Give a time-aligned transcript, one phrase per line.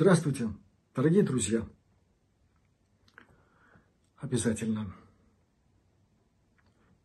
[0.00, 0.48] Здравствуйте,
[0.94, 1.68] дорогие друзья.
[4.16, 4.94] Обязательно.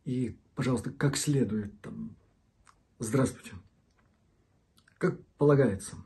[0.06, 2.16] И, пожалуйста, как следует там.
[2.98, 3.52] Здравствуйте.
[4.96, 5.98] Как полагается,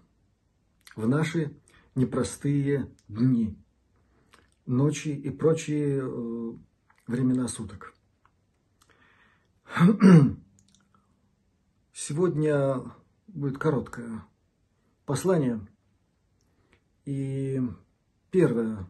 [0.97, 1.57] в наши
[1.95, 3.57] непростые дни,
[4.67, 6.53] ночи и прочие э,
[7.07, 7.95] времена суток.
[11.93, 12.83] Сегодня
[13.29, 14.27] будет короткое
[15.07, 15.65] послание.
[17.05, 17.61] И
[18.31, 18.87] первое,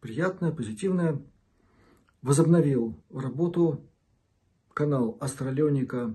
[0.00, 1.22] приятное, позитивное,
[2.20, 3.84] возобновил работу
[4.74, 6.14] канал Астралионика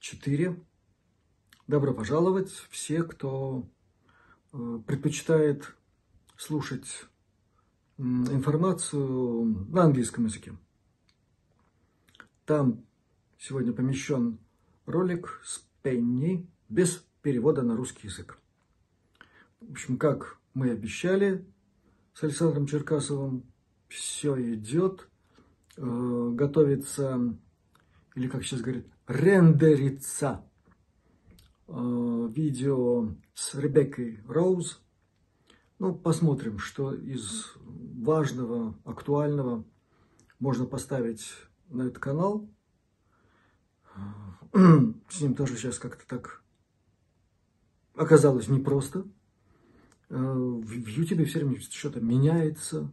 [0.00, 0.58] 4.
[1.66, 3.68] Добро пожаловать все, кто
[4.52, 5.74] э, предпочитает
[6.36, 7.06] слушать
[7.98, 10.56] информацию на английском языке.
[12.46, 12.84] Там
[13.38, 14.38] сегодня помещен
[14.86, 18.38] ролик с Пенни без перевода на русский язык.
[19.60, 21.46] В общем, как мы обещали
[22.14, 23.44] с Александром Черкасовым,
[23.88, 25.08] все идет,
[25.76, 27.36] э, готовится,
[28.14, 30.44] или как сейчас говорят, рендерится
[31.68, 34.82] э, видео с Ребеккой Роуз.
[35.78, 39.64] Ну, посмотрим, что из важного, актуального
[40.38, 41.32] можно поставить
[41.68, 42.48] на этот канал.
[44.52, 46.42] С ним тоже сейчас как-то так
[47.94, 49.06] оказалось непросто.
[50.10, 52.90] Э, в Ютубе все время что-то меняется.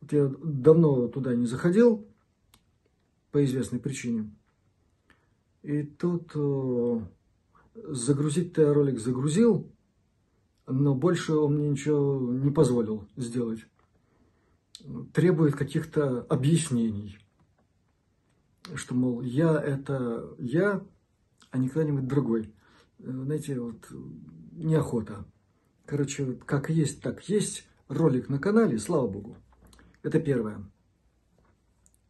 [0.00, 2.06] Вот я давно туда не заходил
[3.30, 4.34] по известной причине.
[5.62, 7.00] И тут э,
[7.74, 9.70] загрузить-то ролик загрузил,
[10.66, 13.64] но больше он мне ничего не позволил сделать.
[15.12, 17.18] Требует каких-то объяснений
[18.74, 20.84] что, мол, я это я,
[21.50, 22.52] а не кто-нибудь другой.
[22.98, 23.88] Э, знаете, вот
[24.52, 25.24] неохота.
[25.88, 27.66] Короче, как есть, так есть.
[27.88, 29.38] Ролик на канале, слава богу.
[30.02, 30.70] Это первое.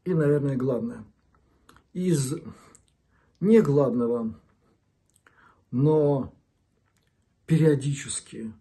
[0.05, 1.05] И, наверное, главное.
[1.93, 2.35] Из
[3.39, 4.35] не главного,
[5.71, 6.35] но
[7.47, 8.53] периодически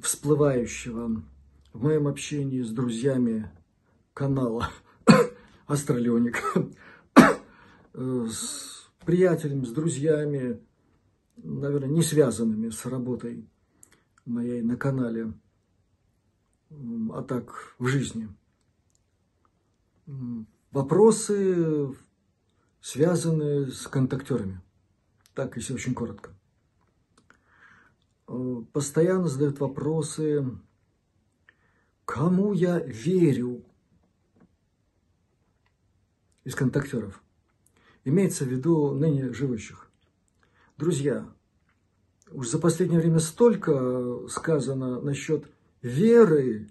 [0.00, 1.24] всплывающего
[1.72, 3.50] в моем общении с друзьями
[4.14, 4.70] канала
[5.66, 6.44] астралионик,
[7.16, 10.64] э, с приятелями, с друзьями,
[11.36, 13.48] наверное, не связанными с работой
[14.26, 15.32] моей на канале,
[16.70, 18.28] а так в жизни.
[20.72, 21.96] Вопросы,
[22.80, 24.60] связанные с контактерами.
[25.34, 26.30] Так, если очень коротко.
[28.28, 30.44] Э, постоянно задают вопросы,
[32.04, 33.64] кому я верю,
[36.44, 37.20] из контактеров.
[38.04, 39.90] Имеется в виду ныне живущих.
[40.76, 41.28] Друзья,
[42.30, 45.50] уж за последнее время столько сказано насчет
[45.82, 46.68] веры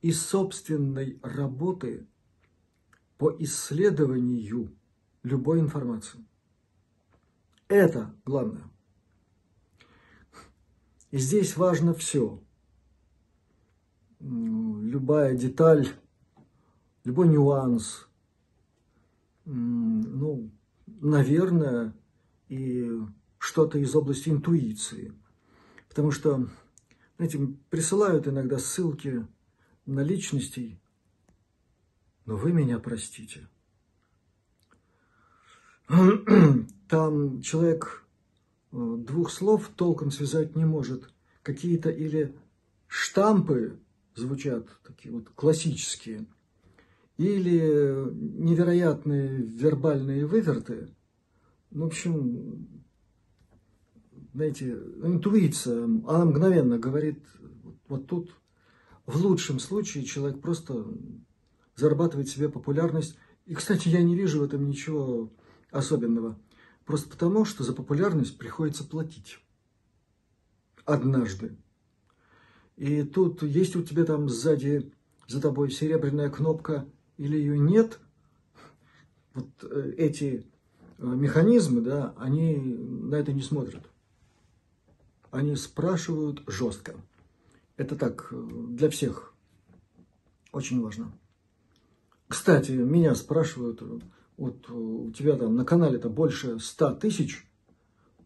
[0.00, 2.06] и собственной работы
[3.18, 4.74] по исследованию
[5.22, 6.24] любой информации.
[7.68, 8.64] Это главное.
[11.10, 12.42] И здесь важно все.
[14.20, 15.88] Любая деталь,
[17.04, 18.06] любой нюанс–
[19.44, 20.50] ну,
[20.86, 21.94] наверное,
[22.48, 22.90] и
[23.42, 25.12] что-то из области интуиции.
[25.88, 26.48] Потому что,
[27.16, 27.38] знаете,
[27.70, 29.26] присылают иногда ссылки
[29.84, 30.78] на личностей,
[32.24, 33.48] но вы меня простите.
[36.88, 38.06] Там человек
[38.70, 41.12] э, двух слов толком связать не может.
[41.42, 42.36] Какие-то или
[42.86, 43.80] штампы
[44.14, 46.26] звучат, такие вот классические–
[47.18, 50.88] или невероятные вербальные выверты.
[51.70, 52.81] В общем,
[54.32, 57.18] знаете, интуиция, она мгновенно говорит,
[57.88, 58.34] вот тут
[59.06, 60.86] в лучшем случае человек просто
[61.76, 63.16] зарабатывает себе популярность.
[63.46, 65.30] И, кстати, я не вижу в этом ничего
[65.70, 66.38] особенного.
[66.84, 69.38] Просто потому, что за популярность приходится платить.
[70.84, 71.56] Однажды.
[72.76, 74.92] И тут есть у тебя там сзади
[75.28, 76.86] за тобой серебряная кнопка–
[77.22, 78.00] или ее нет,
[79.34, 80.44] вот э, эти
[80.98, 83.88] э, механизмы, да, они на это не смотрят.
[85.32, 86.94] Они спрашивают жестко.
[87.76, 89.34] Это так, э, для всех
[90.52, 91.10] очень важно.
[92.28, 93.82] Кстати, меня спрашивают,
[94.36, 97.46] вот у тебя там на канале-то больше 100 тысяч,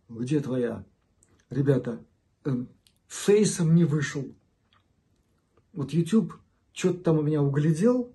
[0.09, 0.85] где твоя?
[1.49, 2.05] Ребята,
[3.07, 4.27] фейсом не вышел.
[5.73, 6.35] Вот YouTube
[6.73, 8.15] что-то там у меня углядел,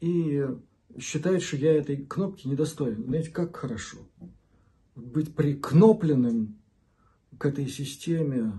[0.00, 0.44] и
[0.98, 3.04] считает, что я этой кнопки недостоин.
[3.04, 3.98] Знаете, как хорошо.
[4.96, 6.61] Быть прикнопленным
[7.42, 8.52] к этой системе,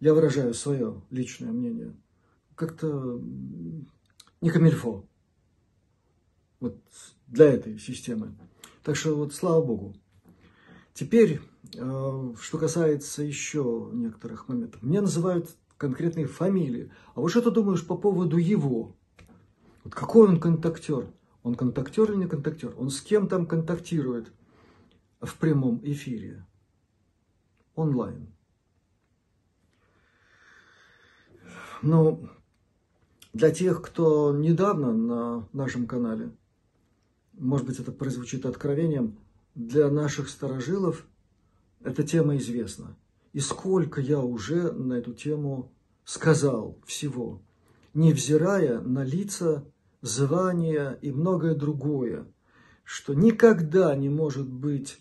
[0.00, 1.96] я выражаю свое личное мнение,
[2.54, 3.18] как-то
[4.42, 5.06] не камильфо.
[6.60, 6.76] Вот
[7.26, 8.36] для этой системы.
[8.82, 9.96] Так что вот слава богу.
[10.92, 11.40] Теперь,
[11.74, 14.82] э, что касается еще некоторых моментов.
[14.82, 15.48] Мне называют
[15.78, 16.92] конкретные фамилии.
[17.14, 18.94] А вот что ты думаешь по поводу его?
[19.84, 21.10] Вот какой он контактер?
[21.42, 22.74] Он контактер или не контактер?
[22.76, 24.30] Он с кем там контактирует
[25.22, 26.44] в прямом эфире?
[27.80, 28.26] Онлайн.
[31.80, 32.28] Ну,
[33.32, 36.30] для тех, кто недавно на нашем канале,
[37.32, 39.18] может быть, это прозвучит откровением,
[39.54, 41.06] для наших старожилов
[41.82, 42.98] эта тема известна.
[43.32, 45.72] И сколько я уже на эту тему
[46.04, 47.40] сказал всего,
[47.94, 49.64] невзирая на лица,
[50.02, 52.26] звания и многое другое,
[52.84, 55.00] что никогда не может быть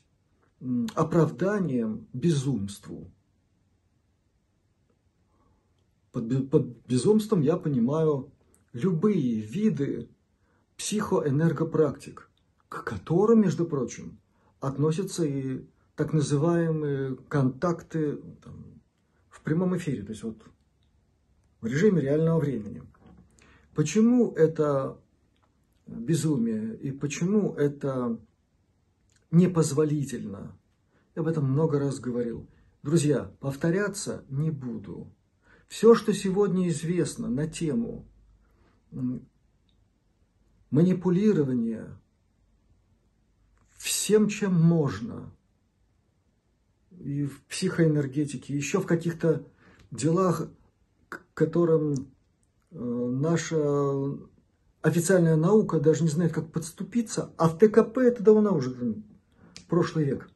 [0.96, 3.12] оправданием безумству.
[6.12, 8.32] Под, под безумством я понимаю
[8.74, 10.10] любые виды
[10.78, 12.30] психоэнергопрактик,
[12.68, 14.20] к которым, между прочим,
[14.60, 15.66] относятся и
[15.96, 18.82] так называемые контакты там,
[19.30, 20.44] в прямом эфире, то есть вот
[21.62, 22.84] в режиме реального времени.
[23.76, 25.00] Почему это
[25.86, 28.20] безумие и почему это
[29.32, 30.58] непозволительно?
[31.16, 32.48] Я об этом много раз говорил.
[32.84, 35.14] Друзья, повторяться не буду.
[35.68, 38.08] Все, что сегодня известно на тему
[40.72, 42.00] манипулирования
[43.78, 45.32] всем, чем можно,
[47.00, 49.48] и в психоэнергетике, еще в каких-то
[49.92, 50.50] делах,
[51.08, 51.94] к которым
[52.72, 54.18] э, наша
[54.82, 58.72] официальная наука даже не знает, как подступиться, а в ТКП это давно уже
[59.70, 60.30] прошлый век.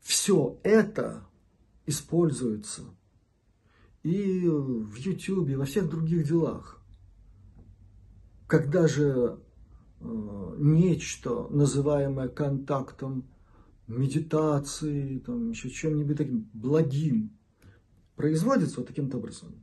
[0.00, 1.26] Все это
[1.86, 2.82] используется
[4.02, 6.80] и в YouTube, и во всех других делах.
[8.46, 9.40] Когда же
[10.00, 13.28] э, нечто, называемое контактом,
[13.88, 17.36] медитацией, там, еще чем-нибудь таким благим,
[18.14, 19.60] производится вот таким образом,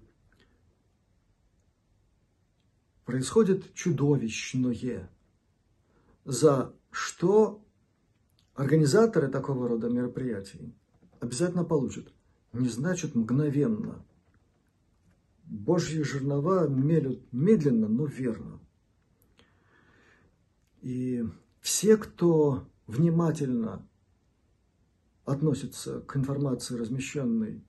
[3.05, 5.09] происходит чудовищное,
[6.25, 7.62] за что
[8.53, 10.73] организаторы такого рода мероприятий
[11.19, 12.13] обязательно получат.
[12.51, 14.05] Не значит мгновенно.
[15.45, 18.59] Божьи жернова мелют медленно, но верно.
[20.81, 21.23] И
[21.61, 23.87] все, кто внимательно
[25.25, 27.63] относится к информации, размещенной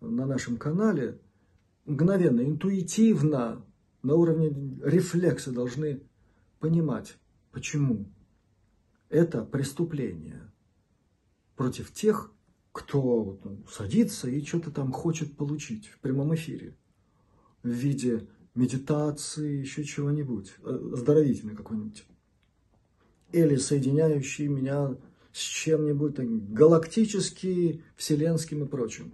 [0.00, 1.20] на нашем канале,
[1.86, 3.64] мгновенно, интуитивно,
[4.02, 4.50] на уровне
[4.84, 6.02] рефлекса должны
[6.60, 7.16] понимать,
[7.50, 8.06] почему
[9.08, 10.50] это преступление
[11.54, 12.32] против тех,
[12.72, 13.38] кто
[13.70, 16.76] садится и что-то там хочет получить в прямом эфире
[17.62, 22.04] в виде медитации, еще чего-нибудь, э, оздоровительный какой-нибудь.
[23.32, 24.96] Или соединяющий меня
[25.32, 29.12] с чем-нибудь так, галактически, вселенским и прочим.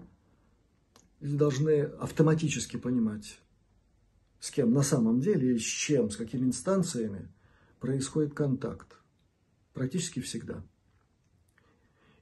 [1.20, 3.40] Люди должны автоматически понимать,
[4.38, 7.28] с кем на самом деле и с чем, с какими инстанциями
[7.80, 9.01] происходит контакт.
[9.72, 10.62] Практически всегда.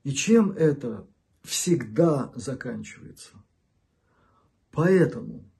[0.04, 1.06] И чем это
[1.42, 3.32] всегда заканчивается.
[4.70, 5.50] Поэтому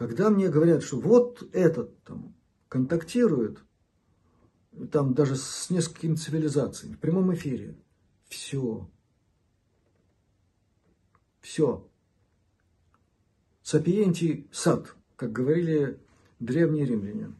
[0.00, 2.34] когда мне говорят, что вот этот там
[2.68, 3.58] контактирует,
[4.90, 7.76] там даже с несколькими цивилизациями, в прямом эфире,
[8.26, 8.88] все,
[11.42, 11.86] все.
[13.62, 16.00] Сапиенти сад, как говорили
[16.38, 17.34] древние римляне.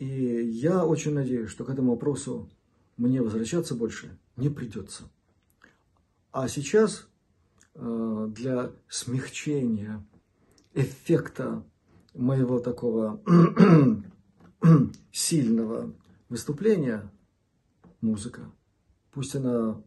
[0.00, 2.50] И я очень надеюсь, что к этому вопросу
[2.96, 5.04] мне возвращаться больше не придется.
[6.30, 7.08] А сейчас
[7.74, 10.04] э, для смягчения
[10.74, 11.64] эффекта
[12.14, 13.22] моего такого
[15.12, 15.92] сильного
[16.28, 17.10] выступления
[18.00, 18.50] музыка.
[19.12, 19.82] Пусть она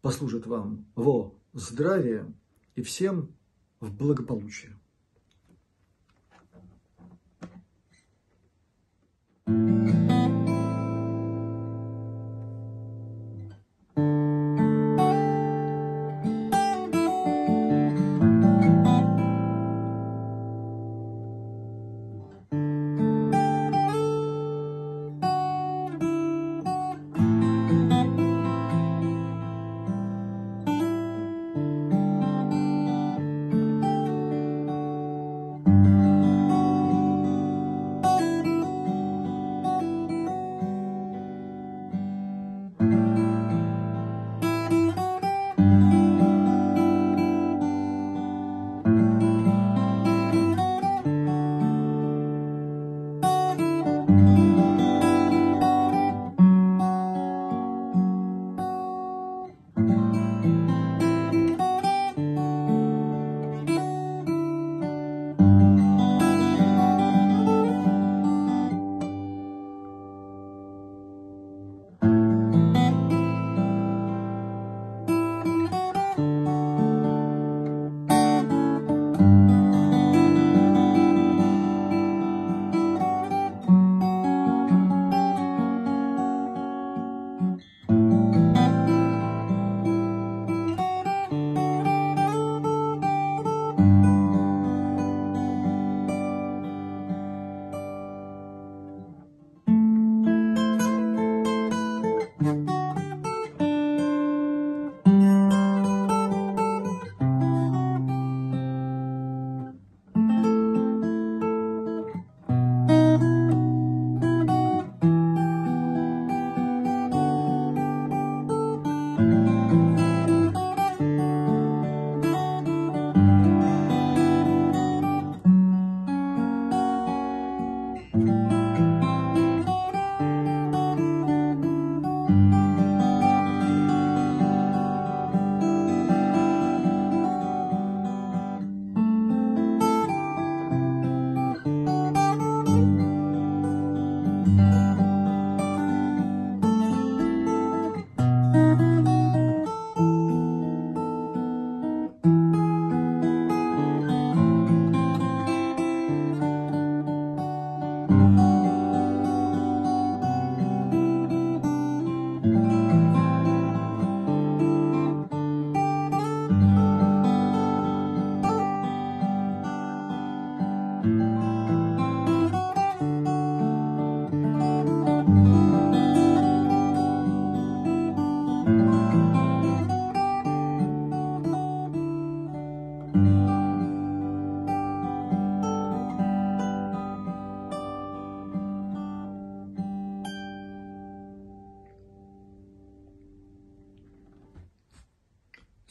[0.00, 2.32] послужит вам во здравие
[2.74, 3.34] и всем
[3.80, 4.78] в благополучие.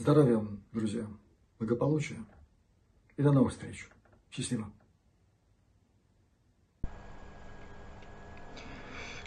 [0.08, 1.04] Здоровья вам, друзья,
[1.60, 2.16] благополучия
[3.18, 3.90] и до новых встреч.
[4.32, 4.70] Счастливо.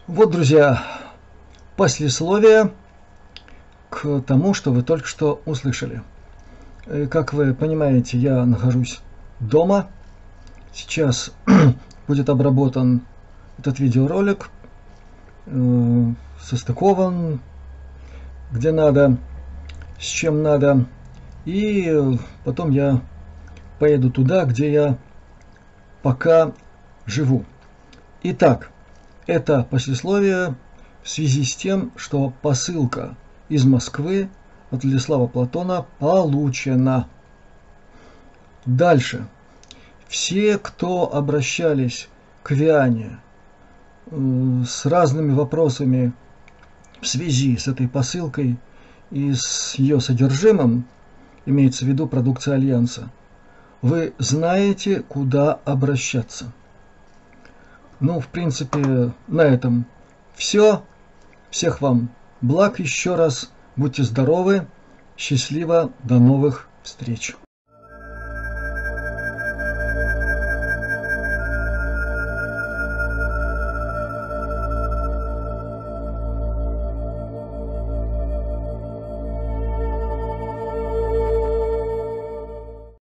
[0.06, 0.82] Вот, друзья,
[1.76, 2.72] послесловие
[3.90, 6.02] к тому, что вы только что услышали.
[6.86, 9.00] Э, как вы понимаете, я нахожусь
[9.38, 9.90] дома.
[10.72, 11.34] Сейчас
[12.08, 13.02] будет обработан
[13.58, 14.48] этот видеоролик,
[15.44, 16.06] э,
[16.40, 17.38] состыкован,
[18.50, 19.18] где надо,
[20.00, 20.86] с чем надо.
[21.44, 23.02] И потом я
[23.78, 24.98] поеду туда, где я
[26.02, 26.52] пока
[27.06, 27.44] живу.
[28.22, 28.70] Итак,
[29.26, 30.54] это послесловие
[31.02, 33.14] в связи с тем, что посылка
[33.48, 34.28] из Москвы
[34.70, 37.08] от Владислава Платона получена.
[38.66, 39.26] Дальше.
[40.08, 42.08] Все, кто обращались
[42.42, 43.18] к Виане
[44.10, 46.12] с разными вопросами
[47.00, 48.58] в связи с этой посылкой
[49.10, 50.84] и с ее содержимым,
[51.46, 53.10] имеется в виду продукция Альянса,
[53.82, 56.52] вы знаете, куда обращаться.
[57.98, 59.86] Ну, в принципе, на этом
[60.34, 60.82] все.
[61.50, 63.50] Всех вам благ еще раз.
[63.76, 64.66] Будьте здоровы.
[65.16, 65.92] Счастливо.
[66.02, 67.34] До новых встреч.